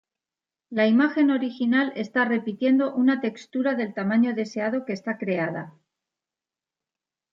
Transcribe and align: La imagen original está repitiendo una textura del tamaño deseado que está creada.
La 0.71 0.87
imagen 0.87 1.29
original 1.29 1.93
está 1.95 2.25
repitiendo 2.25 2.95
una 2.95 3.21
textura 3.21 3.75
del 3.75 3.93
tamaño 3.93 4.33
deseado 4.33 4.83
que 4.83 4.93
está 4.93 5.19
creada. 5.19 5.75